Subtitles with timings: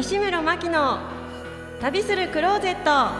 [0.00, 0.98] 西村真希の
[1.78, 3.12] 旅するクローゼット。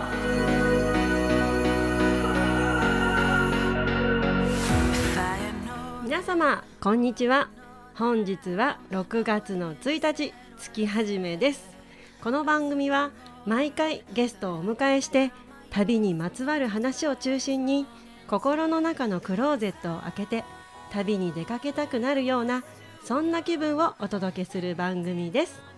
[6.02, 7.50] 皆様こんにちは。
[7.94, 11.68] 本日は6月の1日月始めです。
[12.22, 13.10] この番組は
[13.44, 15.32] 毎回ゲストをお迎えして
[15.68, 17.86] 旅にまつわる話を中心に
[18.26, 20.44] 心の中のクローゼットを開けて
[20.90, 22.64] 旅に出かけたくなるような
[23.04, 25.69] そんな気分をお届けする番組です。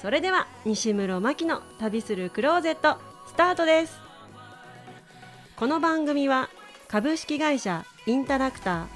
[0.00, 3.98] それでは西室真希の旅するクローゼットスタートです。
[5.56, 6.48] この番組は
[6.86, 8.86] 株式会社インタラクター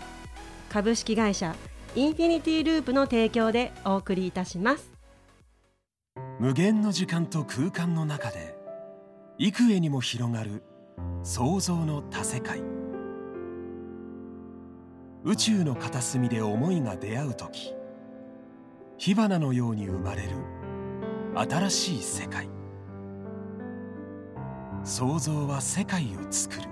[0.70, 1.56] 株式会社
[1.96, 4.92] インフィニティループの提供でお送りいたします。
[6.38, 8.54] 無限の時間と空間の中で
[9.38, 10.62] 幾重にも広がる
[11.24, 12.62] 想像の多世界。
[15.24, 17.74] 宇宙の片隅で思いが出会う時
[18.98, 20.30] 火花のように生まれる
[21.34, 22.48] 新しい世界。
[24.84, 26.68] 想像は世界を作る。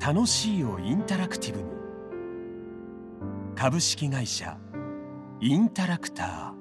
[0.00, 1.64] 楽しいをインタラクティブに。
[3.54, 4.56] 株式会社
[5.40, 6.60] インタラクター。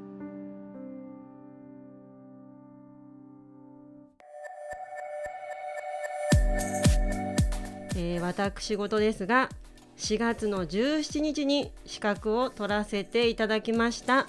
[7.95, 9.49] えー、私事ですが
[9.97, 14.27] 4月の17日に資格を取らせていただきました。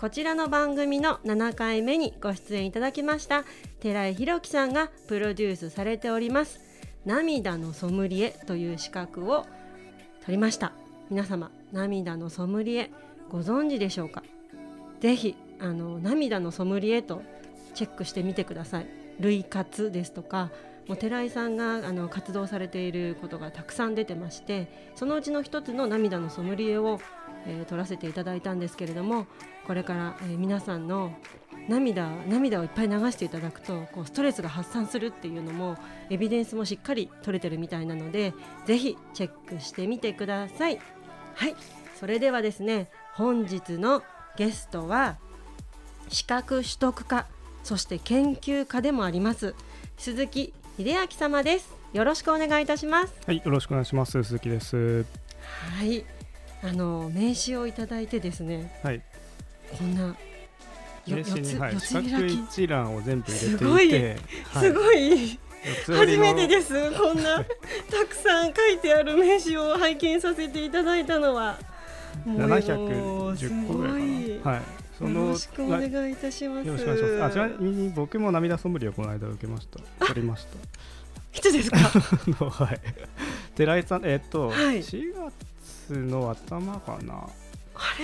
[0.00, 3.44] こちらの番組の7回目にご出演いただきました
[3.80, 6.58] 寺井宏樹さんがプロデュースされております
[7.04, 9.44] 涙のソムリエという資格を
[10.24, 10.72] 取りました。
[11.10, 12.90] 皆様涙のソムリエ
[13.28, 14.22] ご存知でしょうか？
[15.00, 17.20] ぜひあの涙のソムリエと
[17.74, 18.86] チェックしてみてください。
[19.18, 20.50] 類活ですとか
[20.88, 27.00] もう寺井さんがあの活動されていることがたくさん出てましてそのうちの一つの涙のソムリエを、
[27.46, 29.26] えー、取らせていただいたんですけれども
[29.66, 31.14] これから、えー、皆さんの
[31.68, 35.76] 涙涙をいっぱい流していただくとこうストレスが発散するっていうのも
[36.08, 38.34] エビデンスもしっかり取れてるみたいなので
[38.66, 40.80] ぜひチェックしてみてください。
[41.34, 41.54] はい。
[42.00, 44.02] それではですね本日の
[44.38, 45.18] ゲストは
[46.08, 47.26] 資格取得家
[47.62, 49.54] そして研究家でもあります
[49.98, 51.76] 鈴木秀明様です。
[51.92, 53.12] よろしくお願いいたします。
[53.26, 54.12] はいよろしくお願いします。
[54.12, 55.04] 鈴木です。
[55.76, 56.06] はい。
[56.62, 58.80] あの名刺をいただいてですね。
[58.82, 59.02] はい。
[59.76, 60.16] こんな
[61.06, 63.58] 名刺に、はい、四角一覧を全部入れていて。
[63.58, 64.18] すごい、はい、
[65.84, 65.98] すごい。
[65.98, 66.90] 初めてです。
[66.92, 67.44] こんなた
[68.08, 71.58] くさん書いてある名刺を拝見させていただいたのは。
[72.26, 74.56] 710個ぐらいかな。
[74.56, 74.62] はい
[75.00, 75.80] そのよろしくお願
[76.10, 76.66] いいたします。
[76.66, 77.22] よろしくお願いします。
[77.24, 79.66] あちなみに僕も涙ソムリエをこの間受けまし
[79.98, 80.06] た。
[80.06, 80.50] 取りました。
[81.38, 81.78] いつですか？
[82.50, 82.80] はい。
[83.56, 85.14] 寺井さんえっと、はい、4
[85.88, 87.28] 月の頭かな？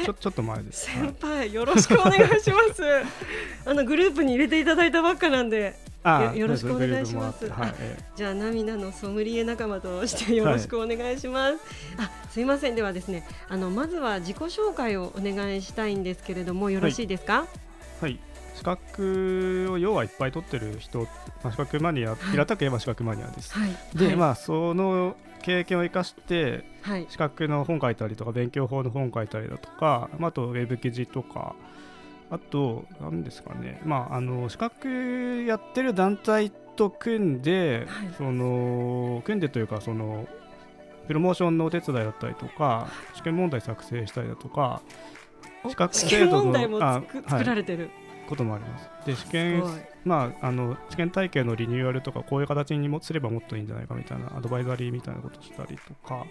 [0.04, 0.86] ちょちょっと前です。
[0.86, 2.82] 先輩、よろしくお願いします。
[3.68, 5.78] あのグループに入れていただいたばっかなんで。
[6.34, 7.48] よろしくお願いします。
[7.48, 7.74] はい、
[8.14, 11.52] じゃあ涙のソムリエ仲間としてよろしくお願いします。
[11.96, 12.74] はい、あ、すいません。
[12.74, 17.40] ではですね、あのまずは自己紹介をお願いしたいんですけれどもよろしいですか？
[17.40, 17.46] は
[18.02, 18.20] い、はい
[18.56, 21.00] 資格を要はいっぱい取ってる人、
[21.44, 23.52] まあ、資格マニア、平たく言えば資格マニアです。
[23.52, 31.54] はい、で、はい、まあその経験を生かして、はい、資格の本書いたりとか勉強法の本書いたりだとか、まあ、あとウェブ記事とか
[32.30, 37.86] あと何ですかね、まあ、あの資格やってる団体と組んで、
[38.18, 40.26] その組んでというかその
[41.06, 44.82] プロモーションのお手伝いだったりとか試験問題作成したりだとか
[45.68, 47.90] 資格制度の作られてる、
[48.28, 48.90] こともあります。
[49.06, 49.62] で試験
[50.04, 56.26] まああの試験体系のリニューアルとかこういう形にもすればもっといいんじゃないかみたいなアドバイザリーみたいなことしたりとか。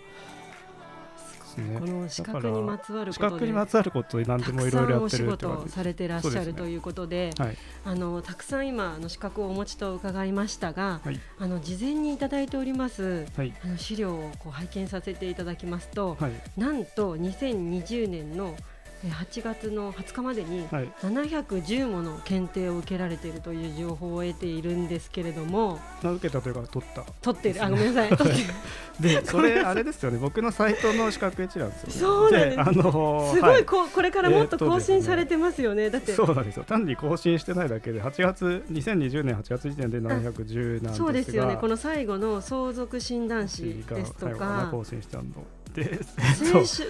[1.57, 16.17] ね、この資格にまつわる資格にまつわること何でもいろいろやってるお仕事されてらっしゃる、ということで、はい、あのたくさん今あの資格をお持ちと伺いましたが、はい、あの事前にいただいております、はい、あの資料をこう拝見させていただきますと、
[16.57, 18.55] なんと2020年の
[19.03, 27.03] 8月の20日までに710もの検定を受けられているという情報を得ているんですけれども、受けたというか取った。
[27.21, 27.63] 取ってる。
[27.63, 28.17] あごめんなさい。
[28.99, 30.17] でそれあれですよね。
[30.17, 32.61] 僕のサイトの資格一覧ですよ、ね、そうなんです。
[32.61, 36.13] あのすごいこ,、これからもっと更新されてますよね、だって。
[36.13, 36.63] そうなんですよ。
[36.63, 40.93] 単に更新してないだけで8月2020年8月時点で710なんですが。
[40.93, 41.57] そうですよね。
[41.59, 44.69] この最後の相続診断士ですとか。
[44.71, 45.25] 更新したの。
[45.73, 45.99] で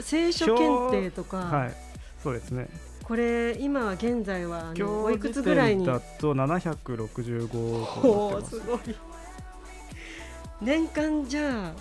[0.04, 1.95] 聖書検定とか、はい
[2.26, 2.68] そうですね。
[3.04, 5.86] これ今は現在はおいくつぐらいに？
[5.86, 7.48] だと765
[8.02, 8.60] 個す。
[8.62, 8.80] ごい。
[10.60, 11.74] 年間じゃあ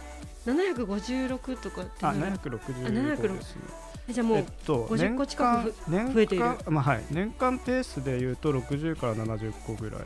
[0.47, 3.63] 756とかってあ765ですね。
[4.11, 5.73] じゃあもう、えっと、50個近く
[6.13, 6.45] 増えている？
[6.69, 10.03] まあはい、年間ペースでいうと60から70個ぐらい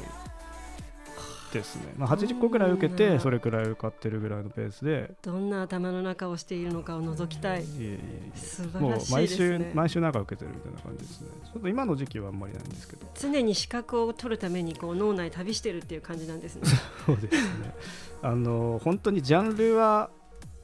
[1.52, 5.10] ですね、まあ、80個ぐらい受けてそれくらい受かってるぐらいのペースで。
[5.22, 7.98] どんな頭の中をしているのかを覗きたい、いえい
[8.34, 11.28] え素晴らしい、ね、もう毎週毎週なんか受けてるみたいな感じですね。
[11.44, 13.06] ちょっと今の時期はあんまりないんですけど。
[13.14, 16.62] 常に資格を取るためにこう脳内旅してるっていう感じなんですね。
[17.06, 17.74] そうですね。
[18.22, 20.10] あの本当にジャンルは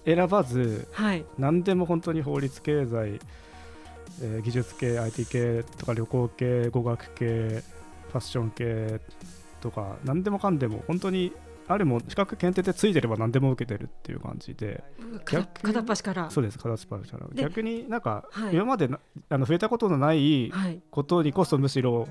[0.05, 3.21] 選ばず、はい、何でも本当に法律経済、
[4.23, 9.01] えー、技術系 IT 系とか旅行系語学系ファッション系
[9.65, 11.33] とか何でもかんでも本当に
[11.67, 14.85] あるも資格検定でついてれば何でも受けてるっていう感じで
[15.25, 16.31] 片っ端から。
[16.31, 17.27] そうです片っ端から。
[17.35, 18.91] 逆になんか、はい、今まで
[19.31, 20.53] あの触れたことのない
[20.91, 22.07] ことにこそむしろ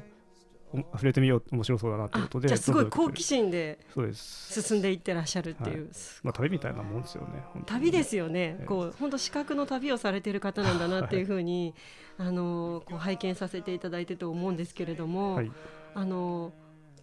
[0.73, 3.77] 触れてみよう面白そうだなってことでじゃすごい好奇心で
[4.13, 5.89] 進んでいってらっしゃるっていう、はい、
[6.23, 11.75] まあ、旅みたいなもんですよね旅ですよね、えー、こう本当資格の旅をされてる方なんだなっていうふうに、
[12.17, 15.51] はい、あのこう拝見させていただいてと思うんですけれども、はい、
[15.93, 16.53] あの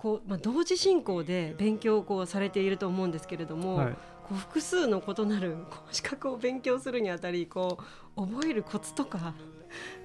[0.00, 3.98] こう、まあ、同時進行で勉強をこうされていると思うんですけれども、はい、こ
[4.32, 7.78] う複数の異なるこう資格を勉強するにあたりこ
[8.16, 9.34] う覚えるコツとか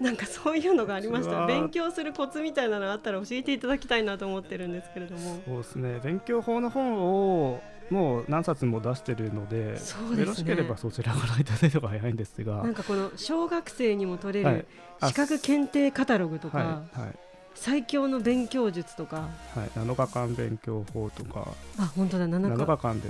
[0.01, 1.47] なんかそういうのがありました。
[1.47, 5.41] 勉強するコツみたいなのあったら教えていただきたいなと思ってるんですけれども。
[5.45, 5.99] そうですね。
[6.03, 9.79] 勉強法の本をもう何冊も出してるので
[10.11, 14.67] ね、よろしければそちらご覧いただいた方が早いんですがなんかこの小学生にも取れる
[15.03, 16.63] 資格検定カタログとか、は
[16.95, 17.19] いはい
[17.55, 21.47] 最強の勉強術とか、はい、7日間勉強法とか。
[21.79, 23.09] あ本当だ 7, 7日間で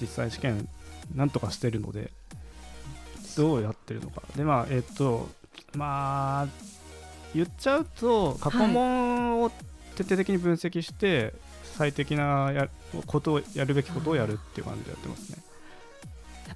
[0.00, 0.68] 実際試験
[1.14, 2.10] なんとかしてるので
[3.36, 4.22] どうやってるのか。
[4.36, 5.28] でまあえっと
[5.74, 6.48] まあ
[7.34, 9.50] 言っちゃうと過去問を
[9.96, 11.32] 徹底的に分析して、はい、
[11.76, 12.68] 最適なや
[13.06, 15.38] ことをやるべきことをやるっていう感じでやってますね。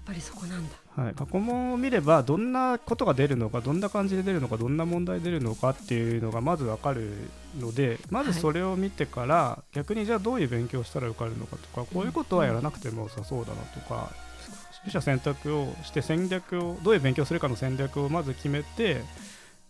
[0.08, 7.12] やっぱりそこなんだ、はい、過去問を見ればどんなことが出るのかどんな感じで出るのかどんな問題出るのかっていうのがまず分かる
[7.60, 14.10] のでまずそれを見てから、はい、逆にじゃあどういう勉強をしたら受かるのかとかこういうことはやらなくても良さそうだなとか、
[14.80, 19.02] 取捨選択をして戦略をどういう勉強するかの戦略をまず決めて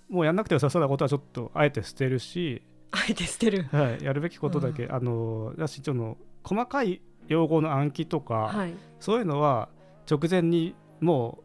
[0.09, 2.63] もうやんなくて良さそうなことはちょっとあえて捨てるし
[2.93, 9.69] あえて捨てる、はい、やるべきことだけ、うん、あのだしちょっと細かい用語の暗記とか、はい、そういうのは
[10.11, 11.39] 直前にも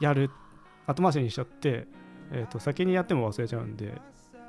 [0.00, 0.30] うやる
[0.86, 1.86] 後回しにしちゃって、
[2.32, 4.00] えー、と先にやっても忘れちゃうんで。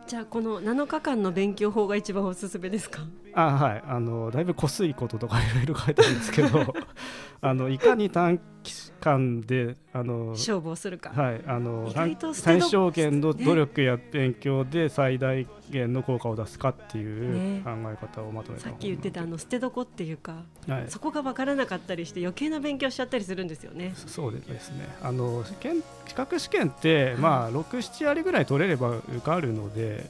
[0.08, 3.02] じゃあこの7日間の勉強法が一番おすすめですか？
[3.34, 3.84] あはい。
[3.88, 6.74] あのだいぶ濃すいこととかいろいろ書いてあるんですけど
[7.46, 11.94] あのいかに短期間であの勝負をするか、はい、あの
[12.34, 23.94] 最小限の努力や勉強で最大限の効果を出すかっていう考え方をまとめた、ね、さっき言ってたあの捨てどこっていうか、はい、そこが分からなかったりして余計な勉強しちゃったりするんですよね。
[23.96, 24.90] そうですね。
[25.04, 30.10] あの試験資格試験って、まあ、67割ぐらい取れれば受かるので。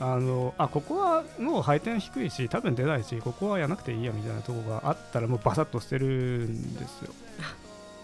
[0.00, 7.12] あのあここはもう配点低いし多分出ないしここはやらなくていいやみたいなところがあったらもうバサッと捨てるんですよ。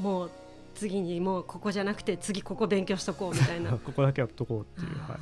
[0.00, 0.31] もう
[0.75, 3.70] 次にもうここじゃなくて次ここ勉強しとこうみたいな。
[3.79, 5.19] ここだけやっとこうっていう、はい、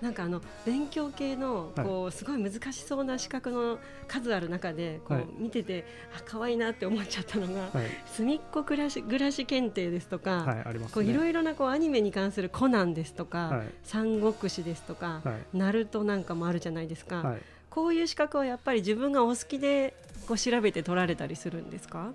[0.00, 7.70] なんかあの勉強系のこうすごい難しそうな資格の数ある中でこう見ててあ可愛いなって思っちゃったのが
[8.06, 15.22] 隅っこ暮らし暮らし検定ですとかこういろいろなこうアニメに関するコナンですとか三国志ですとか
[15.54, 17.36] ナルトなんかもあるじゃないですか。
[17.70, 19.94] こういう資格はやっぱり自分がお好きで
[20.26, 22.12] こう調べて取られたりするんですか？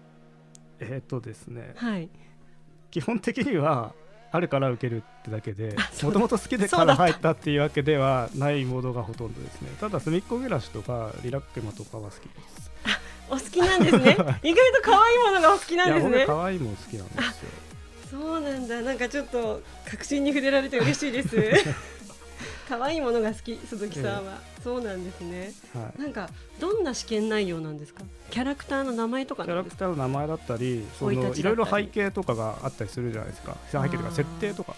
[0.79, 2.09] えっとですね、はい、
[2.89, 3.93] 基本的には
[4.31, 9.69] あるから受けるってだけでもともと好きでから入ったっていうわけではないものがほとんどですね。
[9.79, 12.71] ただ隅っこ暮らしとかリラックマとかは好きです。
[13.29, 14.17] お好きなんですね。
[14.43, 16.25] 意外と可愛いものがお好きなんですね。
[16.25, 17.31] 可愛いもの好きなんですよ。
[18.09, 18.81] そうなんだ。
[18.81, 21.35] なんかちょっと確信に触れられて嬉しいです
[22.71, 28.03] 可愛いものが好き鈴木さんは、ええ、そうなんですね、はい、なんかどんな試験内容なんですか？
[28.29, 33.57] キャラクターの名前とかキャラクターの名前だったりそのいろいろ背景とかがあったりするじゃないですか。
[33.69, 34.75] 背景とか設定とか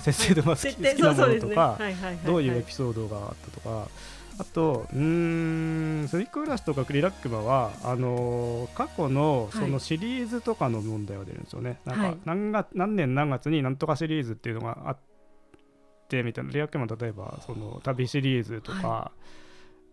[0.00, 1.78] 設定で好き,、好きなものとか
[2.24, 3.88] どういうエピソードがあったとか。
[4.38, 11.78] あと、うん、スニックグラスとかリラックマは、あのー、過去のそのシリーズとかの問題は出るんですよね。
[11.86, 14.96] はい、なんか何が何年何月になんとかシリーズっていうのがあっ
[16.06, 16.50] てみたいな。
[16.50, 19.12] リアクマ例えばその旅シリーズとか、は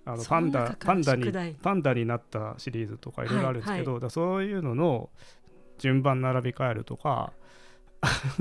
[0.07, 5.09] い、あのパンダパンダにパンダになったシリーズとかいろいろあるんですけど、はいはい、そういうのの
[5.77, 7.33] 順番並び替えるとか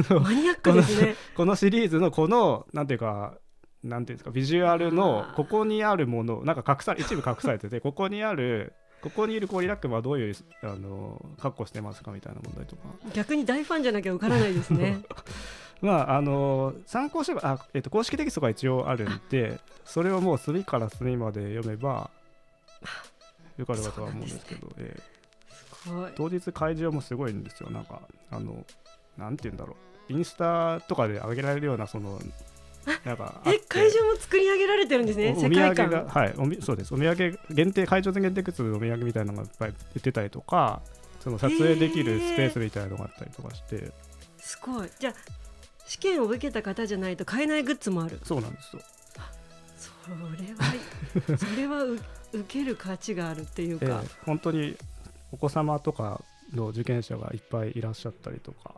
[0.09, 1.15] マニアックですね。
[1.37, 3.39] この シリーズのこのなんていうか
[3.83, 12.83] なんていうんですかビジュアルのここにあるものなんか隠さ一部隠されててここにあるここにいるコリラックマはどういうあの格好してますかみたいな問題とか。
[13.13, 15.03] 逆に大ファンじゃなきゃ受からないですね。
[15.83, 22.11] まああの参考書があ、えーと、公式テキストが一応あるんでそれをもう隅から隅まで読めば
[23.57, 24.75] よかるかとは思うんですけど、ね。
[24.79, 27.71] えー、当日会場もすごいんですよ。
[27.71, 28.65] なんかあの
[29.19, 29.77] なんて言うんだろ
[30.09, 30.13] う。
[30.13, 32.21] インスタとかで上げられるようなその
[33.05, 40.83] なんかえ会場も作り上げられてるんですね、お土産が、はいおみ、そうです、お土産限定、会場で限定グッズのお土産みたいなのがいっぱい売ってたりとか、
[41.21, 43.93] その撮影できるスペースみたいなのがあったりとかして。
[44.39, 45.15] すごい、じゃあ、
[45.87, 48.19] 試験を受けた方じゃないと買えないグッズもある。
[48.25, 48.83] そうなんですよ。
[49.79, 52.01] それは、それは受
[52.49, 54.77] ける価値があるっていうか、えー、本当に
[55.31, 56.23] お子様とか
[56.53, 58.75] の受験者がいっぱいいらっしゃったりとか。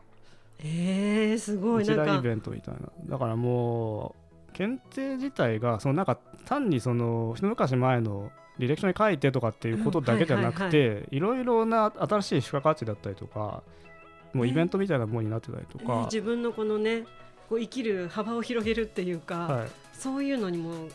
[0.61, 1.83] えー、すごい。
[1.83, 2.81] 一大イベントみたいな。
[3.07, 4.15] だからも
[4.49, 13.63] う検定自体がそのなんか単にその一昔前の履歴書に書いてとかっていうことだけじゃなくて、いろいろな新しい付加価値だったりとか
[14.33, 17.03] もうイベントみたいなものになってたりとか、えー、自分のこのね
[17.49, 20.89] こう生きる幅を広げるっていうか、はい、そういうのにも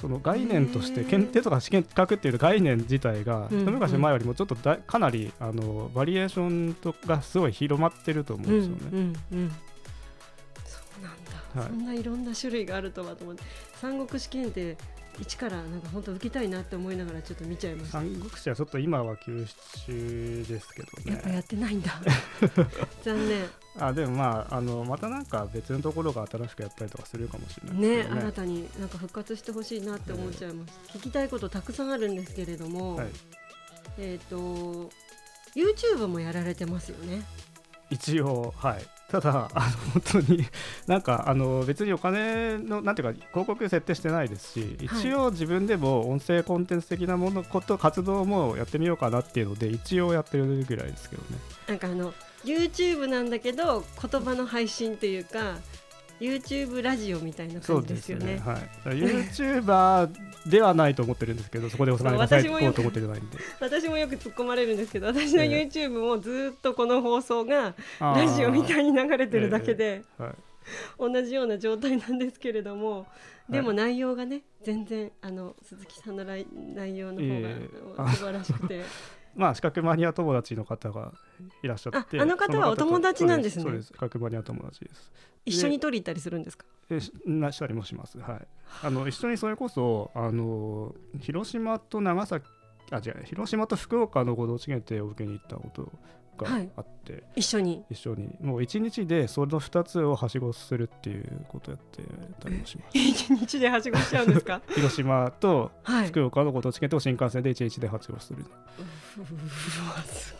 [0.00, 8.90] その概念として検定とか試験書くっていう概念自体が、一昔前よりもちょっとだかなりあのバリエーションとがすごい広まってると思うんですよね。
[8.92, 9.50] うんうんうん、
[10.64, 13.42] そうなんだ、はい、そんないろんな種類があるとはと思って。
[13.80, 14.76] 三国試験って
[15.20, 17.98] 一からなんか本当受けたいなって思いながらちょっと見ちゃいました。
[17.98, 21.12] 三国志はちょっと今は休止中ですけどね。
[21.12, 22.00] やっぱやってないんだ。
[23.02, 23.44] 残念。
[23.80, 33.08] あでもまああのまたなんか別のところが新しくやったりとかするかもしれないね、ね、新たになんか復活してほしいなって思っちゃいます、えー、聞きたいことたくさんあるんですけれども、はい、
[33.98, 34.90] えっ、ー、と
[35.54, 37.22] YouTube もやられてますよね。
[37.90, 40.44] 一応はいただあの本当に
[40.86, 51.38] なんかあの別にお金のなんていうか広告設定してないですし一応自分でも音声コンテンツ的なものこと活動もやってみようかなっていうので一応やってるぐらいですけどね。
[51.66, 52.12] なんかあの
[52.44, 55.56] YouTube なんだけど言葉の配信っていうか
[56.20, 58.34] YouTube ラジオみたいな感じですよね。
[58.34, 58.38] ね。
[58.38, 60.10] はい、YouTuber
[60.46, 63.38] ではないと思ってるんですけど、 そこでお金が最高と思ってないんで。
[63.60, 73.06] 私もよく突っ込まれるんですけど、私の YouTube もずっとこの放送がラジオみたいに流れてるだけで、えーはい、同じような状態なんですけれども、
[73.48, 76.46] でも内容がね、全然あの鈴木さんの内
[76.96, 78.74] 容の方が素晴らしくて。
[78.76, 81.12] えーまあ資格マニア友達の方が
[81.62, 83.62] いらっしゃってあの方はお友達なんですね。
[83.62, 83.86] そうです。
[83.86, 85.10] 資格マニア友達です。
[85.46, 86.66] 一緒に取り行ったりするんですか？
[86.90, 88.18] えなしたりもします。
[88.18, 88.46] はい。
[88.82, 92.44] あの一緒にそれこそあの広島と長崎
[92.90, 95.90] あ違う広島と福岡の合同地検定を受けに行ったこと
[96.44, 97.84] があって、はい、一緒に。
[97.90, 98.36] 一緒に。
[98.40, 102.02] もう一日でその2つをはしごするっていうことをやって
[102.40, 102.90] たりもします。
[102.98, 104.60] 一日ではしごしちゃうんですか？
[104.74, 105.70] 広島と
[106.06, 108.42] 福岡のご当地券と新幹線で一日ではしごする、う
[109.22, 109.26] わ
[110.04, 110.38] すご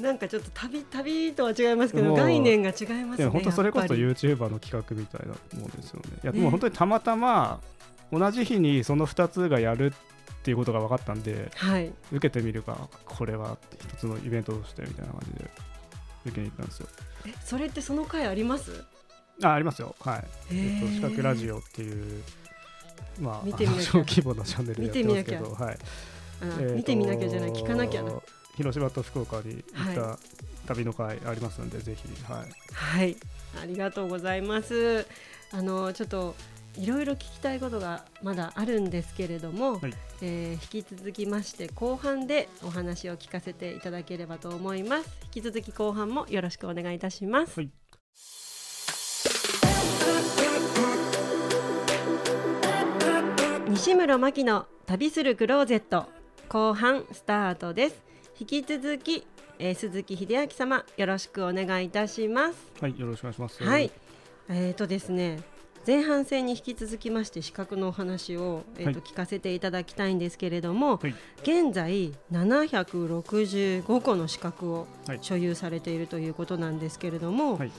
[0.00, 0.02] い。
[0.02, 5.28] なんかちょっと旅旅とは違いますけど概念が違いますね本当それこそ YouTuber の企画みたいな
[5.58, 6.18] もんですよね。
[6.22, 7.60] いやもう本当にたまたま
[8.12, 9.96] 同じ日にその2つがやるって
[10.50, 13.58] いうことが分かったんで、はい、受けてみるかこれは
[13.92, 15.50] 一つのイベントとしてみたいな感じで
[16.26, 16.88] 受けに行ったんですよ。
[17.26, 18.84] えそれってその回あります？
[19.42, 19.94] あありますよ。
[20.00, 20.24] はい。
[20.52, 22.22] えっと、四角ラジオっていう
[23.20, 23.48] まあ
[23.80, 25.78] 小規模なチャンネルでやってますけどはい。
[26.74, 28.12] 見てみなきゃじゃない聞かなきゃな。
[28.56, 30.18] 広島と福岡に行った
[30.66, 32.08] 旅の会ありますので、はい、ぜひ。
[32.24, 33.16] はい、はい、
[33.62, 35.06] ありがとうございます。
[35.52, 36.34] あのちょっと
[36.78, 45.10] いろいろ聞きたいことがまだあるんですけれども、はい、えー、引き続きまして後半でお話を聞かせていただければと思います。
[45.24, 47.70] 引き続き後半もよろしくお願いいたします、はい、
[53.70, 56.06] 西村真希の旅するクローゼット
[56.48, 58.02] 後半スタートです。
[58.38, 59.26] 引き続き、
[59.58, 62.58] えー、鈴木秀明様よろしくお願いいたします。
[62.80, 63.64] はいよろしくお願いします。
[63.64, 63.90] はい。
[64.48, 65.40] えーとですね
[65.86, 74.88] 前半戦に引き続きまして資格のお話を、えーと、聞かせていただきたいんですけれども、はい、現在765個の資格を
[75.20, 77.70] 所有されているということなんですけれども、はい、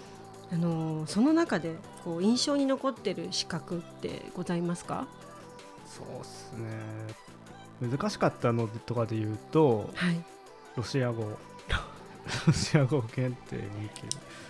[0.54, 5.06] あのその中でこう印象に残っている資格ってございますか？
[5.86, 7.90] そうですね。
[7.98, 10.24] 難しかったのとかで言うと、はい、
[10.78, 11.24] ロシア語。
[12.48, 13.62] ロシア語検定2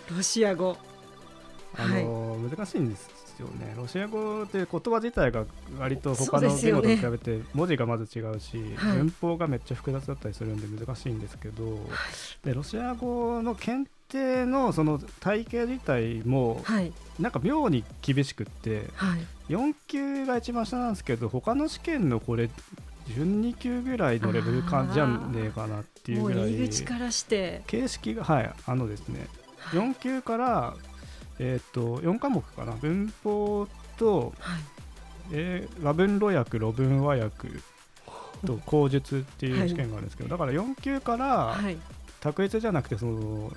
[0.09, 0.77] 級ロシア語
[1.77, 3.73] あの、はい、難しいんですよね。
[3.77, 5.45] ロシア語って言葉自体が
[5.79, 11.75] 割と他の言語と比べて文字がまず違うし、ね、文法がめっちゃ複雑だったりするんで難しいんですけど、はい、
[12.45, 22.49] でロシア語の検定のその体系自体も、はい、なんか妙に厳しくって、はい、4級が一番下なんですけど他の試験のこれ
[23.09, 27.61] 12級ぐらいのレベル感じゃねえかなっていうぐらい入り口からして。
[27.67, 29.27] 形式がはいあのですね
[29.71, 30.75] 4級から、
[31.39, 32.73] えーと、4科目かな。
[32.73, 33.67] 文法
[33.97, 34.59] と、はい。
[35.31, 37.49] えー、和文路訳路文和訳
[38.45, 41.57] と口述っていう試験があるんですけど、はい、だから4級から、
[42.21, 43.51] 択一じゃなくてその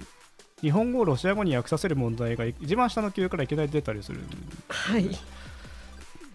[0.61, 4.21] 日本語をロシア語に訳させる問題が一番下の級からいきなり出たりする、
[4.69, 5.09] はい、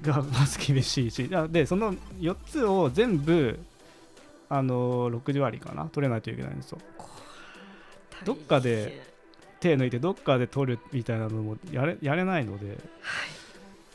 [0.02, 1.30] がまず厳しいし。
[1.50, 3.60] でその4つを全部
[4.50, 5.86] あの60割かな。
[5.86, 6.80] 取れないといけないんですよ。
[8.24, 9.15] どっかで
[9.66, 12.78] 手抜いてどっかで取るみたいなのもやれやれないので、はい、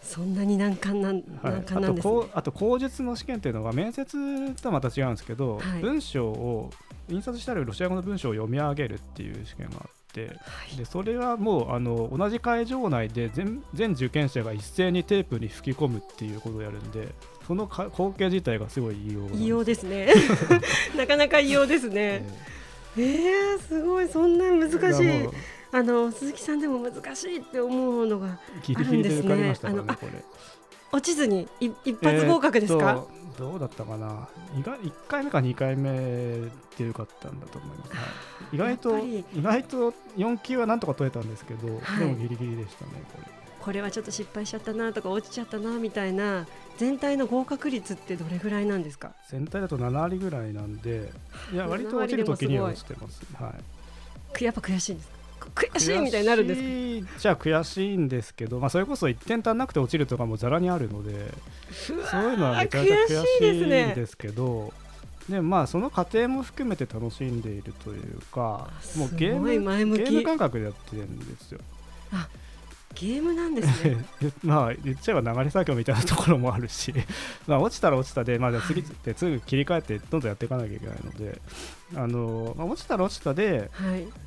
[0.02, 6.70] そんなに難関なん,、はい、難関なんです、ね、あと口述の試験っていうのは面接とはまた違うんですけど、はい、文章を
[7.08, 10.34] 印刷してあるロシア語の文章を読み上げるっていう試験があって、は
[10.74, 17.08] い、でそれはもうあの同じ会場内で全全受験者が一斉にテープに吹き込むっていうことをやるんで
[17.46, 20.08] その光景自体がすごい異様異様ですね
[20.96, 22.24] なかなか異様ですね、
[22.96, 24.08] えー、えー、すごい。
[24.08, 25.28] そんな難しい
[25.72, 28.38] あの鈴木さんでも難しいって思うのがあ
[28.78, 29.36] るんですね。
[29.36, 29.84] ねあの
[30.92, 34.28] 落ちずに一発合格ですか、えー、どうだったかな？
[34.58, 35.92] 意外1回目か2回目
[36.76, 37.98] でよかったんだと思います、は
[38.52, 43.40] い、意外と意外と4級はなんとか取れたんですけど、はい、でもギリギリでしたねこれ。
[43.60, 46.46] これはちょっと失敗しちゃったなとか落ちちゃったなみたいな
[46.78, 49.12] 全体の合格率ってどれぐらいなんですか？
[49.28, 51.12] 全体だと7割ぐらいなんで
[51.52, 53.54] いや割と落ちるときには落ちてます、は
[54.40, 55.19] い、やっぱ悔しいんです
[55.54, 61.32] 悔しいみたいになるんですじゃあ悔しいんですけど、まあ、それこそ1点足んなくて落ちるとかもざらにあるので
[61.72, 64.72] そういうのはめちゃくちゃ悔しいんですけど。
[65.28, 71.60] でまあその過程も含めて楽しんでいるというかもうゲームゲーム感覚でやってるんですよ。
[72.90, 74.04] あゲームなんですね。
[74.42, 76.92] まあ言っちゃえば流れ作業みたいなところもあるし。
[77.46, 81.40] まあ落ちたら落ちたで、まあ、次ってすぐ切り替えてどんどんやっていかなきゃいけないので。
[81.96, 83.68] あの、まあ、落ちたら落ちたで、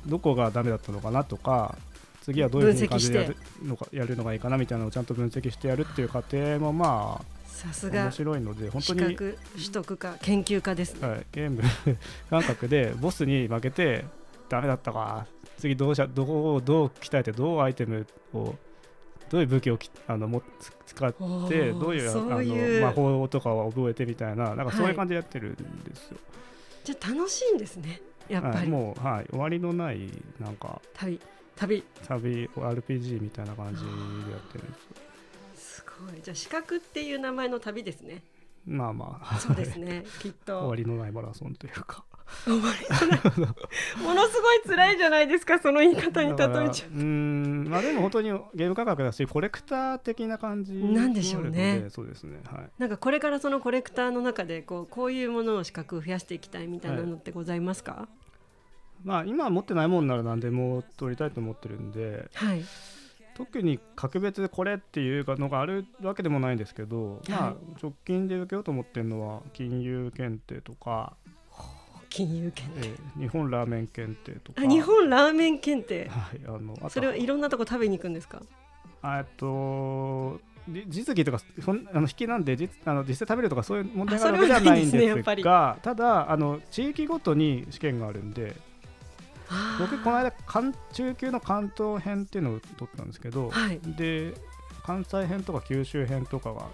[0.06, 1.78] どこがダメだったのかなとか
[2.24, 8.04] 次はどういうふうに感じでやるのかやるのがいいかなみたいなのをちゃんと分析してやるっていう過程もまあさすが。
[8.04, 9.36] 面白いので本当に取
[9.70, 11.62] 得家研究家ですね、はい、ゲーム
[12.30, 14.06] 感覚でボスに負けて
[14.48, 15.26] ダメだったか
[15.64, 18.54] 次どうしゃどこをどう鍛えてどうアイテムを
[19.30, 20.42] どういう武器をあのも
[20.86, 26.10] 使ってどういうあの魔法とかを覚えてみたいななんかそういう感じでやってるんですよ。
[26.10, 26.20] はい、
[26.84, 31.18] じゃあ楽しいんですねやっぱり、はい、もう、はい、終わりのないなんか旅
[31.56, 31.82] 旅。
[32.06, 34.96] 旅 RPG みたいな感じでやってるんですよ。
[35.54, 36.20] すごい。
[36.22, 38.22] じゃあ資格っていう名前の旅ですね。
[38.66, 39.38] まあまあ。
[39.38, 40.58] そうですね きっと。
[40.58, 42.04] 終わりのないマラソンというか
[42.46, 51.86] ものすごい辛いじゃないですかその言い方に例えちゃううんまあでも本当にゲーム価格だしコレクター的な感じなんでしょうね。
[51.90, 52.70] そうですねはい。
[52.78, 58.08] なんかこれからそのコレクターの中でこうこういうものの資格を増やしていきたいみたいなのってございますか、は
[59.04, 62.64] い、まあ今持ってないもんなら何でも取りたいと思ってるんではい。
[63.36, 71.16] 特に格別でこれっていうのがあるわけでもないんですけど、はい、まあ直近で受けようと思ってるのは金融検定とか
[72.14, 74.62] 金融検定、えー、日本ラーメン検定とか。
[74.64, 76.08] 日本ラーメン検定。
[76.08, 78.40] はいあのそれはいろんなとこ食べに行くんですか？
[79.02, 80.40] えっと
[80.88, 88.54] 実技とかそんあの引きなんで実あの実際食べるとかそういう問題があるわけではないんですが、ね、 ただあの地域ごとに試験があるんで
[89.80, 90.32] 僕この間
[90.92, 94.34] 中級の関東編っていうのを取ったんですけど、はい、で
[94.84, 96.66] 関西編とか九州編とかが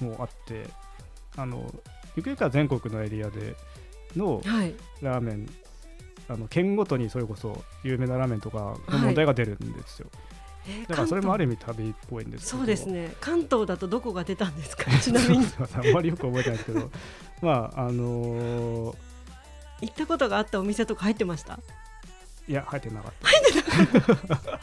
[0.00, 0.66] もうあって
[1.36, 1.72] あの
[2.16, 3.54] ゆくゆくは全国のエリアで
[4.16, 4.40] の
[5.02, 5.48] ラーメン、はい、
[6.30, 10.08] あの県ごとにそれこそ有名なラーメンとかの問題が出るんですよ。
[10.12, 10.24] はい
[10.66, 13.12] えー、だからそれもある意味旅っぽいんですそうですね。
[13.20, 14.84] 関東だとどこが出たんですか？
[14.98, 15.46] ちなみに。
[15.74, 16.90] あんまりよく覚えてないですけど。
[17.42, 18.96] まああのー、
[19.82, 21.58] 行ったことがあったお店とか入ってました？
[22.46, 23.28] いや入ってなかった。
[23.28, 24.60] 入ってなかった。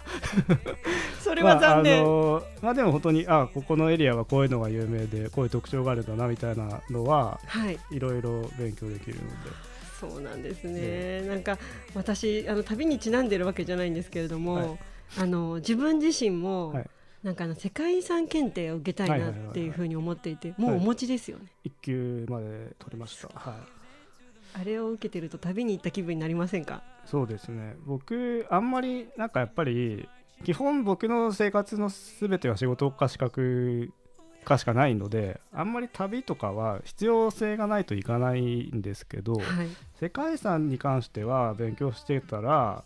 [1.22, 9.72] それは残念、まあ、あのまあ、でも本当にあここのエリアはこういうのが有名でこういう特徴があるんだなみたいなのは、はい、いろいろ勉強できるので。
[10.00, 11.28] そうなんですね、ね。
[11.28, 11.60] なんか
[11.94, 14.80] 私あの旅にちなんでるわけじゃないんですけれども、はい、
[15.20, 16.90] あの自分自身も、はい、
[17.24, 21.46] なんかあの世界遺産検定を受けたいなっていうふうに思っていて、もうお持ちですよね。
[21.64, 23.28] 一級まで取りました。
[23.28, 23.81] はい。
[24.62, 26.84] あれを受けてると旅に行った気分になりませんか？
[27.06, 27.76] そうですね。
[27.86, 30.08] 僕あんまりなんかやっぱり
[30.44, 33.92] 基本僕の生活の全ては仕事か資格
[34.46, 39.44] かしかないのであんまり旅とかは必要性がないといかないんですけど、はい、
[40.00, 42.84] 世界遺産に関しては勉強してたら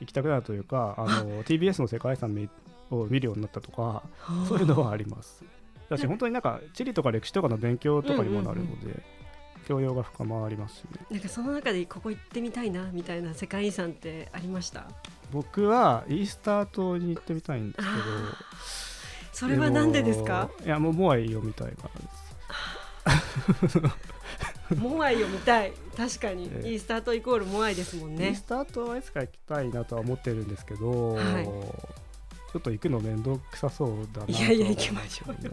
[0.00, 2.50] 行きたくなるというかあの TBS の世界遺産
[2.90, 4.02] を見るようになったとか
[4.48, 5.44] そういうのはあります。
[5.88, 9.02] だし本当になんか地理とか歴史とかの勉強とかにもなるので、うんうんうん
[9.70, 14.88] 教養が深まりますしねなんかその中でここ行ってみたいなみたいな世界遺産ってありました？
[15.30, 17.90] 僕はイースター島に行ってみたいんですけど。
[19.32, 20.50] それはなんでですか？
[20.66, 23.80] いやもうモアイを見たいからです。
[24.76, 25.72] モアイを見たい。
[25.96, 28.30] 確かに、えー、イースター島イコールモアイですもんね。
[28.30, 35.44] イースター島はいつか行きたいなとは思ってるんですけど、はい、ちょっと行くの面倒くさそうだなと、ね、いやいや行きましょう。
[35.46, 35.52] よ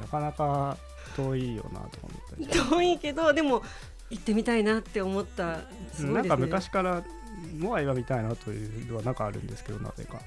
[0.00, 0.78] なかなか
[1.16, 2.10] 遠いよなと思
[2.46, 3.62] 遠いけどでも
[4.10, 5.62] 行ってみたいなって思った、ね、
[6.00, 7.04] なんか昔から
[7.58, 10.16] モアイは見たいなというのはなんかあるんですけどなぜか。
[10.16, 10.20] へ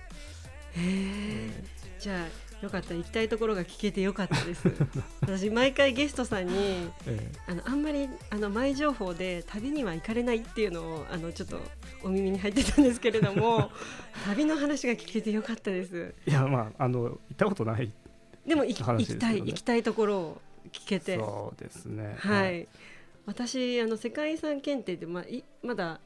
[0.78, 1.64] え。
[2.00, 2.94] じゃあよかった。
[2.94, 4.68] 行きたいところが聞けてよかったです。
[5.22, 11.60] 私毎回ゲストさんに、ええ、あのあんまりあの前情報で旅には行かれないっていうのをあのちょっと
[12.04, 13.72] お耳に入ってたんですけれども
[14.26, 16.14] 旅の話が聞けてよかったです。
[16.28, 17.92] いやまああの行ったことない
[18.46, 21.18] でも、ね、行きたい行きたいところを聞けて。
[21.18, 22.16] そうですね。
[22.20, 22.68] はい、はい、
[23.26, 26.00] 私あの世界遺産検定でまあいまだ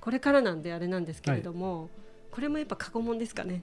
[0.00, 1.88] これからなんであれなんですけれども、はい、
[2.32, 3.62] これもやっぱ過去問ですかね。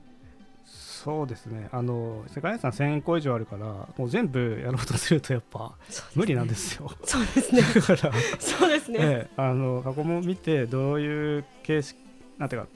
[0.65, 1.69] そうですね。
[1.71, 3.65] あの世界遺産1000個以上あるから
[3.97, 5.73] もう全部やろうとするとやっぱ
[6.13, 6.91] 無理なんですよ。
[7.03, 7.61] そうですね。
[7.75, 8.13] だから。
[8.39, 11.97] そうですね、ええ、あの過去も見てどういう形式
[12.37, 12.67] なんていうか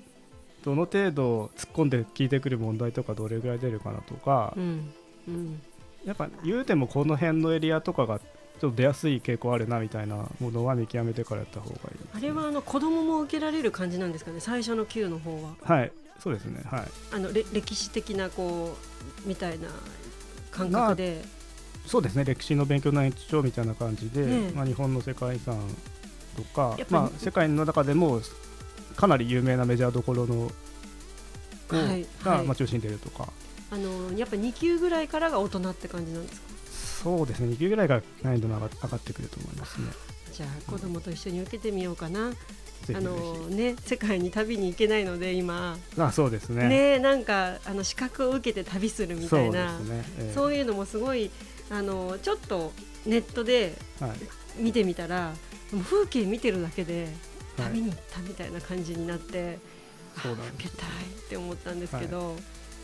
[0.64, 4.94] どの程度突っ込んで聞いてくる問題とかどれぐらい出るかなとか、うん。
[5.28, 5.62] うん、
[6.06, 14.40] やっぱ言うてもこの辺のエリアとかがちょっと出やすい傾向あるなみたいなものは見極めてからやった方がいい、ね、あれはあの子供も受けられる感じなんですかね？
[14.40, 15.56] 最初の級の方は。
[15.62, 15.92] はい。
[16.20, 16.62] そうですね。
[16.66, 16.88] はい。
[17.14, 18.78] あのれ歴史的なこ
[19.26, 19.68] うみたいな
[20.52, 21.22] 感覚で、
[21.86, 22.24] そうですね。
[22.24, 25.60] 歴史の勉強の延長みたいな感じで、ね、まあ、日本の世界遺産
[26.38, 28.22] とか、まあ、世界の中でも
[28.96, 30.52] かなり有名なメジャーどころの、
[31.68, 33.28] はい、が、はい、まあ、中心に出るとか
[33.74, 36.48] あのやっぱ2級ぐらいからが大人って感じなんですか？
[37.04, 37.50] そうですね。
[37.54, 39.88] 2級ぐらいが難易度が上がってくると思いますね。
[40.32, 42.32] じゃあ子供と一緒に受けてみようかな、
[42.90, 45.78] あのね世界に旅に行けないので今。
[45.98, 46.68] あそうですね。
[46.68, 49.78] ねなんかあの資格を受けて旅するみたいな。
[49.78, 50.04] そう、ね。
[50.20, 51.32] えー、そういうのもすごい
[51.72, 52.74] あのちょっと
[53.08, 53.74] ネットで
[54.56, 55.34] 見てみたら、は
[55.72, 57.10] い、もう風景見てるだけで
[57.58, 59.60] 旅に行ったみたいな感じになって、
[60.16, 62.34] はい、受けたいって思ったんですけど。
[62.34, 62.38] はい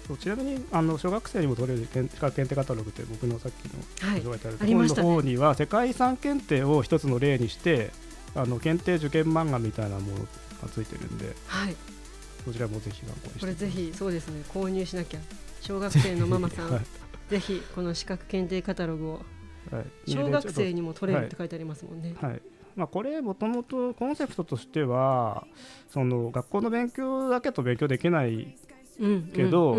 [0.10, 3.66] そうちなみにあの小学生にも取れる資格検定カタログって僕のさっき
[4.04, 7.92] の紹介てある本の方には世界遺産検定を一つの例にして
[8.34, 10.18] あの検定受験漫画みたいなもの
[10.64, 11.76] がついてるんで、はい、
[12.44, 13.40] そちらもぜひ参考にして。
[13.40, 15.20] これぜひそうですね購入しなきゃ。
[15.62, 16.84] 小学生のママさん、 はい、
[17.30, 19.22] ぜひこの資格検定カタログを、
[19.70, 22.16] はい、小学生にも取れるって書いてありますもんね。
[22.20, 22.42] はい、はい。
[22.76, 25.46] まあ、これもともとコンセプトとしては
[25.90, 28.56] その学校の勉強だけと勉強できない
[29.34, 29.78] けど、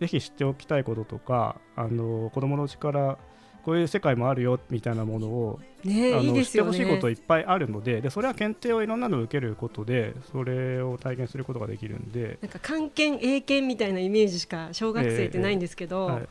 [0.00, 3.18] ぜひ知っておきたいこととかあの子どものうちから
[3.62, 12.38] こういう世界もあるよみたいなものを、ね、あの知ってほしいこといっぱいあるのででそれは検定をいろんなのを受けることでそれを体験することができるんで。
[12.40, 16.28] なんか漢検英検みたいなイメージしか小学生ってないんですけど、えーはい、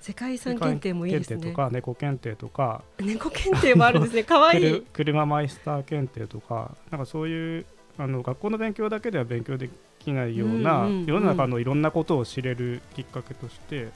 [0.00, 1.36] 世界遺産検定もいいですね。
[1.36, 2.82] 検定とか猫検定とか。
[2.98, 4.22] 猫検定もあるんですね。
[4.24, 4.62] かわい。
[4.62, 7.64] い車マイスター検定とかなんかそういう
[7.98, 9.70] あの学校の勉強だけでは勉強で
[10.06, 13.88] きないような、世の中のいろんなことを知れるきっかけとして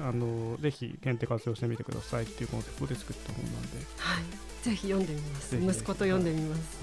[0.00, 5.56] あのぜひ検定活用してみてくださいっていうコンセプトで作った本なんで、はい、ぜひ読んでみます。
[5.56, 6.78] 息子と読んでみます、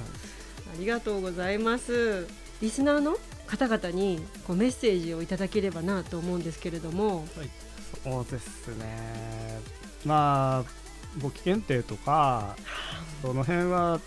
[0.67, 2.28] はい、ありがとうございます。
[2.62, 7.49] リスナーの方々にこうメッセージをいただければなと思うんですけれども、はい、
[8.04, 9.60] そうですね。
[10.06, 12.56] まあ簿記検定とか
[13.21, 13.99] その辺は、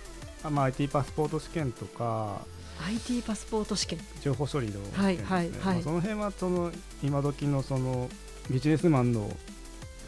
[0.51, 2.41] まあ、IT パスポート試験とか
[2.85, 3.99] IT パスポート試験。
[4.21, 8.09] 情報処理の、ね、はいはいはい、まあ、その辺はその今時のその
[8.51, 9.31] ビジネスマンの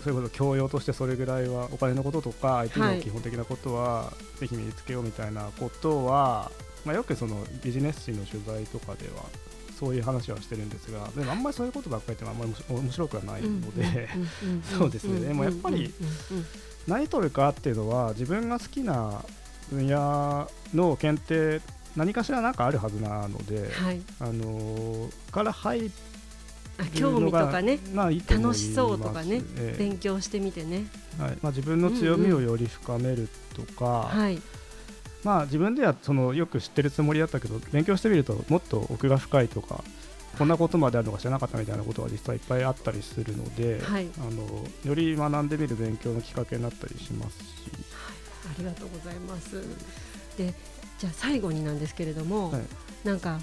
[0.04, 6.50] そういうこと教養としてそれぐらいはお金のこととか IT の基本的なことはぜひ身につけようみたいなことは、
[6.84, 9.24] まあ、よくそのビジネス誌の取材とかでは
[9.78, 14.08] そういう話はしてるんですがでもあんまりそういうことばっかりってあんまり面白くはないので
[14.76, 15.20] そうですね。
[15.20, 15.92] でもやっぱり
[16.86, 19.22] 何取るかっていうのは自分が好きな
[19.70, 21.60] 分野の検定
[21.98, 26.08] 何かしら何かあるはずなので、はい、あのから入って
[26.94, 30.86] 興味とかね、まあ、楽しそうとかね、えー、勉強してみてね、
[31.18, 31.38] はい。
[31.42, 34.42] まあ、自分の強みをより深めるとか、うんうん、
[35.24, 39.82] まあ、自分ではそのよく知ってるつもりだったけど勉強してみるともっと奥が深いとか
[40.38, 47.42] こんなことまであるのか知らなかったみたいなことは実際いっぱいあったりするので、はい、あのより学んでみる勉強のきっかけになったりしますし、
[47.92, 49.60] はい、ありがとうございます。
[50.36, 50.54] で
[50.98, 52.62] じゃあ最後になんですけれども、はい、
[53.04, 53.38] なんか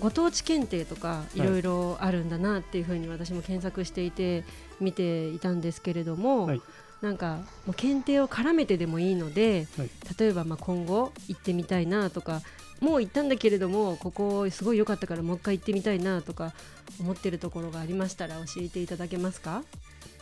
[0.00, 4.44] ご当地検定とかいろいろあるんだなっていうふうに私も検索していて
[4.80, 6.62] 見ていたんですけれども、はい、
[7.02, 7.36] なんか
[7.66, 12.40] もう検定を絡めてでもいいので、はい、例えばまあ今後行ってみたいなとか
[12.80, 16.54] もう行ったんだけれどもここすごい良かったからもう一回行ってみたいなとか
[16.98, 19.62] 思ってるところがありましたら教えていただけますか？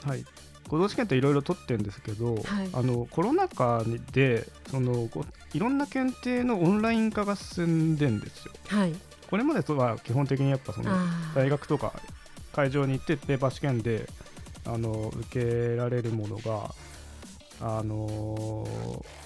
[0.04, 0.24] はい。
[0.68, 2.42] 合同試験っていろいろ取ってるんですけど、はい、
[2.74, 3.82] あのコロナ禍
[4.12, 5.08] でその
[5.54, 8.52] いろんな検定のオンライン化が進んでんですよ。
[8.68, 8.94] はい、
[9.30, 10.90] これまでとは基本的にやっぱその
[11.34, 11.94] 大学とか
[12.52, 14.08] 会場に行ってペーパー試験で
[14.66, 16.74] あの受けられるものが
[17.60, 18.64] あの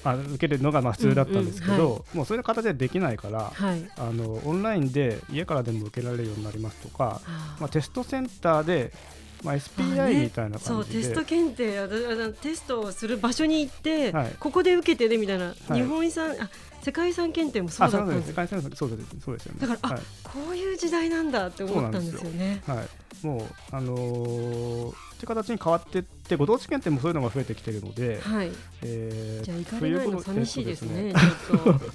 [0.04, 7.20] ー、あ受けるのがまあ普通だったんですけど、うんうんはい、もうそういう形でできないから、はい、あのオンラインで家からでも受けられるようになりますとか、
[7.60, 8.92] まあ、テストセンターで
[9.42, 16.48] まあ、SPI みたいな感じで、ね、そうテスト検定テストをする場所に行って、はい、ここで受けてねみたいな、はい、日本遺産あ
[16.82, 18.28] 世界遺産検定もそうだったんです。
[18.28, 19.60] 世界遺産そうですそうですよね。
[19.60, 22.62] だから、はい、あこういう時代なんだって思ったんですよね。
[22.66, 23.26] はい。
[23.26, 28.50] もうあのー、って形に変わっていってご当地検定もそういうのが増えてきているので、はい。
[28.82, 31.80] えー、じゃあ行かれないの寂しいですね、ね、ちょっと。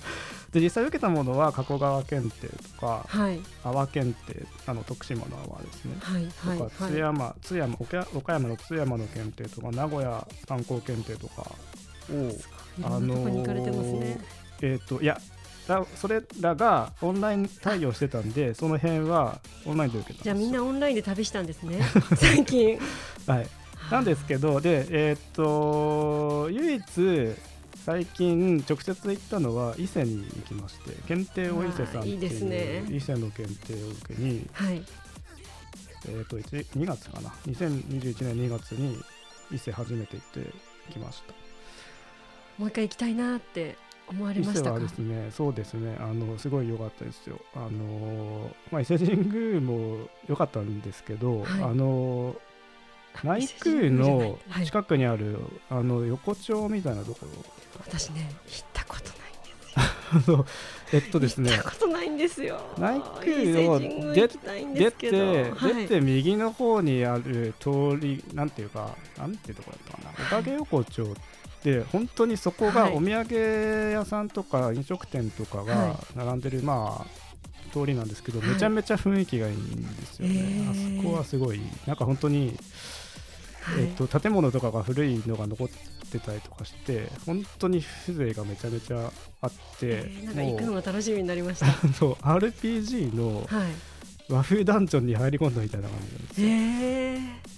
[0.52, 7.76] で実際受けたものは加古川検定とか、はい、阿波検定あの徳島の阿波ですね、はいはい、とか津山、津山
[8.15, 12.32] 岡山の津山の検定とか名古屋観光検定とかを
[12.84, 15.20] あのー、えっ、ー、といや
[15.96, 21.82] それらがオンライン対応してたんでその辺はオンラインで受けたじゃあみんなオンラインで旅したんですね。
[22.15, 22.80] 最近。
[23.26, 23.48] はい。
[23.91, 27.36] なんですけどでえっ、ー、と唯一
[27.86, 34.84] 最近直接行ったのは伊勢に行きまして検定を伊勢さんっていう伊勢の検定を受けに、はい、
[36.06, 37.30] えー、と2月かな。
[37.48, 38.98] 2021年2月に
[39.52, 41.34] 伊勢初めて行ってきました。
[42.58, 43.78] もう一回行きたいなって
[44.10, 47.39] 思われましたはですねそうですねあのすごい良かったですよ。
[47.56, 52.36] あの、まあ、伊勢神宮も良かったんですけど、はい、あの
[53.24, 57.30] 内宮の近くにある、はい、あの横丁みたいなところ。
[57.80, 60.46] 私ね行ったことないんですよ。
[60.93, 61.52] えっとですね。
[61.52, 62.60] 行ったことないんですよ。
[62.78, 70.28] 内宮を出出て、はい、出て右の方にある通りなんていうかなんていうところだったかな。
[70.28, 71.22] おかげ横丁って
[71.91, 77.27] 本当にそこがお土産屋さんとか飲食店とかが並んでる、まあ
[77.73, 82.58] 通りなんですけど、めちゃめちゃ雰囲気がいいんですよね、あそこはすごいなんか本当に
[83.75, 85.67] えーと、建物とかが古いのが残っ
[86.10, 91.65] てたりとかして本当に風情がめちゃめちゃあって、えー、なんか行くのが楽しみになりました。
[92.23, 93.45] RPG の
[94.30, 97.57] 和風ダンジョンに入り込んだみたいな感じなんですよ、えー、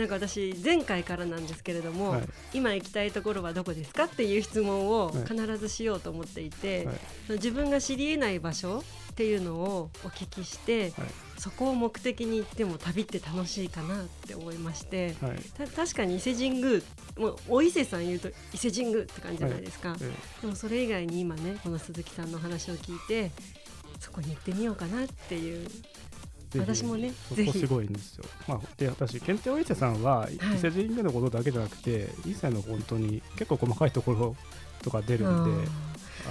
[0.00, 2.22] なんか私前回からなんですけれども、はい、
[2.54, 6.96] 今行きたいところはどこですかっていう質問を必ずしようと思っていて、はい、
[7.32, 8.82] 自分が知りえない場所っ
[9.14, 10.92] ていうのをお聞きして、はい、
[11.36, 16.80] そこを目的に行っても旅って楽しいかなって思いまして、はい、確かに伊勢神宮
[17.18, 19.98] もうお伊勢さん言うと伊勢神宮って感じじゃないですか、はい、
[20.40, 23.32] でもそれ以外に今ねこの鈴木さんの話を聞いて
[23.98, 25.68] そこに行ってみようかなっていう
[26.58, 34.36] 私もねそこすごいんですよ、まあ、で私検定お伊勢さんは伊勢神宮のことだけじゃなくて、伊勢の本当に結構細かいところ
[34.82, 35.68] とか出るんで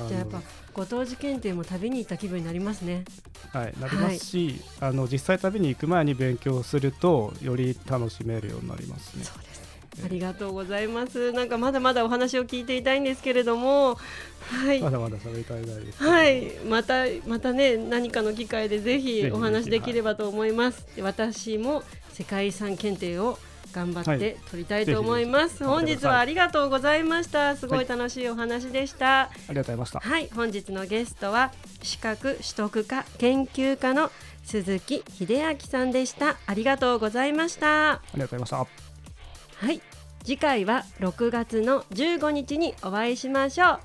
[0.08, 0.42] じゃあやっぱ
[0.74, 3.04] ご当地検定も旅に行った気分になりますね。
[3.52, 9.24] はいなりますし、はい、あの実際旅に行く前に勉強するとより楽しめるようになりますね。
[9.24, 9.69] そうですね
[10.04, 11.32] ありがとうございます。
[11.34, 13.98] なんかまだまだお話を聞いていたいんですけれども、
[14.42, 14.80] はい。
[14.82, 16.52] まだまだ喋りたいです、はい。
[16.66, 20.86] またまたね何かの機会でぜひお話できればと思います。
[20.96, 21.84] はい、私も
[22.14, 23.38] 世界遺産検定を
[23.72, 27.56] 頑張って取りたいと思います、はい、本日はありがとうございました。
[27.56, 30.00] すごい楽しいお話でした、はい、ありがとうございました。
[30.00, 30.30] はい。
[30.34, 31.52] 本日のゲストは
[31.84, 34.12] 資格取得科研究家の
[34.44, 36.38] 鈴木秀明さんでした。
[36.48, 37.92] ありがとうございました。
[37.92, 39.66] ありがとうございました。
[39.66, 39.82] はい
[40.24, 43.80] 次回は6月の15日にお会いしましょう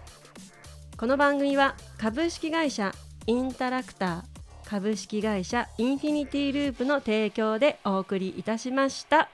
[0.97, 2.95] この番組は株式会社
[3.27, 9.31] インタラクター株式会社インフィニティループの提供でお送りいたしました。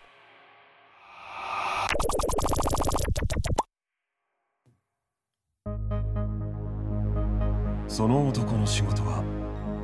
[8.00, 9.22] その男の仕事は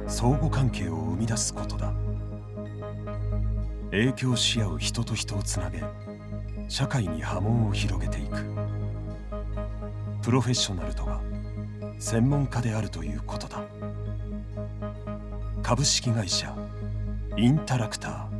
[0.06, 1.92] 相互関係を生み出すことだ
[3.90, 5.82] 影響し合う人と人をつなげ
[6.68, 8.44] 社会に波紋を広げていく。
[10.22, 11.20] プロフェッショナルとは
[11.98, 13.62] 専門家であるということだ。
[15.62, 16.54] 株式会社
[17.36, 18.35] インタラクター。